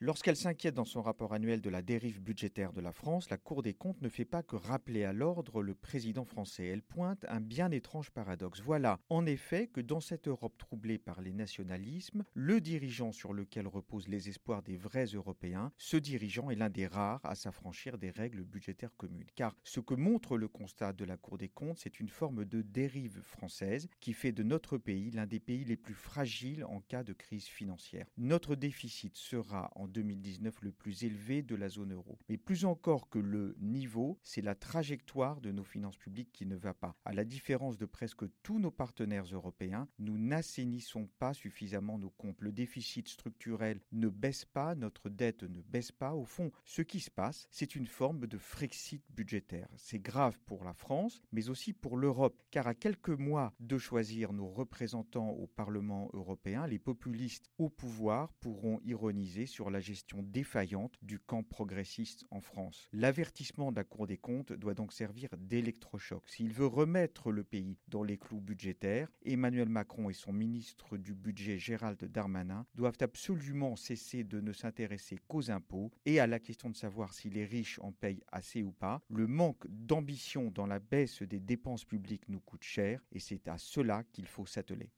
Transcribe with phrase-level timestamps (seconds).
[0.00, 3.64] Lorsqu'elle s'inquiète dans son rapport annuel de la dérive budgétaire de la France, la Cour
[3.64, 6.66] des comptes ne fait pas que rappeler à l'ordre le président français.
[6.66, 8.60] Elle pointe un bien étrange paradoxe.
[8.60, 13.66] Voilà, en effet, que dans cette Europe troublée par les nationalismes, le dirigeant sur lequel
[13.66, 18.10] reposent les espoirs des vrais Européens, ce dirigeant est l'un des rares à s'affranchir des
[18.10, 19.26] règles budgétaires communes.
[19.34, 22.62] Car ce que montre le constat de la Cour des comptes, c'est une forme de
[22.62, 27.02] dérive française qui fait de notre pays l'un des pays les plus fragiles en cas
[27.02, 28.06] de crise financière.
[28.16, 32.18] Notre déficit sera en 2019 le plus élevé de la zone euro.
[32.28, 36.56] Mais plus encore que le niveau, c'est la trajectoire de nos finances publiques qui ne
[36.56, 36.96] va pas.
[37.04, 42.40] À la différence de presque tous nos partenaires européens, nous n'assainissons pas suffisamment nos comptes.
[42.40, 46.14] Le déficit structurel ne baisse pas, notre dette ne baisse pas.
[46.14, 49.68] Au fond, ce qui se passe, c'est une forme de Frexit budgétaire.
[49.76, 54.32] C'est grave pour la France, mais aussi pour l'Europe, car à quelques mois de choisir
[54.32, 60.98] nos représentants au Parlement européen, les populistes au pouvoir pourront ironiser sur la gestion défaillante
[61.02, 62.88] du camp progressiste en France.
[62.92, 66.28] L'avertissement de la Cour des comptes doit donc servir d'électrochoc.
[66.28, 71.14] S'il veut remettre le pays dans les clous budgétaires, Emmanuel Macron et son ministre du
[71.14, 76.70] Budget Gérald Darmanin doivent absolument cesser de ne s'intéresser qu'aux impôts et à la question
[76.70, 79.00] de savoir si les riches en payent assez ou pas.
[79.10, 83.58] Le manque d'ambition dans la baisse des dépenses publiques nous coûte cher et c'est à
[83.58, 84.90] cela qu'il faut s'atteler.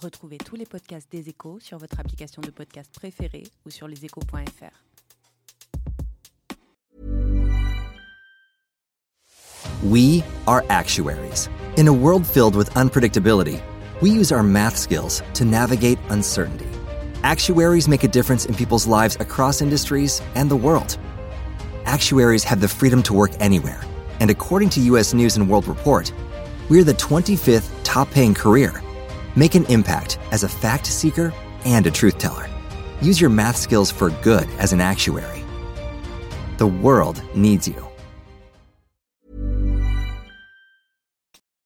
[0.00, 4.84] Retrouvez tous les podcasts des échos sur votre application de podcast préférée ou sur leséchos.fr.
[9.82, 11.48] We are actuaries.
[11.76, 13.60] In a world filled with unpredictability,
[14.00, 16.68] we use our math skills to navigate uncertainty.
[17.24, 20.96] Actuaries make a difference in people's lives across industries and the world.
[21.86, 23.80] Actuaries have the freedom to work anywhere,
[24.20, 26.12] and according to US News and World Report,
[26.68, 28.80] we're the 25th top paying career
[29.38, 31.32] Make an impact as a fact seeker
[31.64, 32.48] and a truth teller.
[33.00, 35.44] Use your math skills for good as an actuary.
[36.56, 37.87] The world needs you.